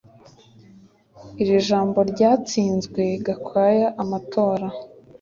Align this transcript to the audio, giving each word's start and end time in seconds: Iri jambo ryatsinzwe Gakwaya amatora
Iri 1.41 1.57
jambo 1.67 1.99
ryatsinzwe 2.11 3.01
Gakwaya 3.25 3.87
amatora 4.03 4.67